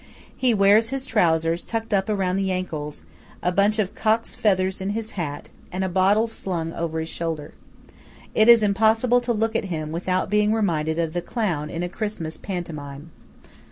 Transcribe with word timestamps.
He 0.35 0.55
wears 0.55 0.89
his 0.89 1.05
trowsers 1.05 1.63
tucked 1.63 1.93
up 1.93 2.09
round 2.09 2.39
the 2.39 2.49
ancles; 2.51 3.03
a 3.43 3.51
bunch 3.51 3.77
of 3.77 3.93
cock's 3.93 4.33
feathers 4.35 4.81
in 4.81 4.89
his 4.97 5.11
hat; 5.11 5.49
and 5.71 5.83
a 5.83 5.89
bottle 5.89 6.25
slung 6.25 6.73
over 6.73 6.99
his 7.01 7.09
shoulder. 7.09 7.53
It 8.33 8.49
is 8.49 8.63
impossible 8.63 9.21
to 9.21 9.31
look 9.31 9.55
at 9.55 9.65
him 9.65 9.91
without 9.91 10.31
being 10.31 10.53
reminded 10.53 10.97
of 10.97 11.13
the 11.13 11.21
clown 11.21 11.69
in 11.69 11.83
a 11.83 11.87
Christmas 11.87 12.37
pantomime. 12.37 13.11